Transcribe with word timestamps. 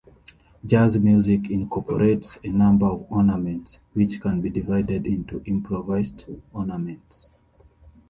Jazz 0.65 0.97
music 0.97 1.51
incorporates 1.51 2.39
a 2.43 2.47
number 2.49 2.87
of 2.87 3.05
ornaments, 3.11 3.77
which 3.93 4.19
can 4.19 4.41
be 4.41 4.49
divided 4.49 5.05
into 5.05 5.43
improvised 5.45 6.25
ornaments. 6.53 7.29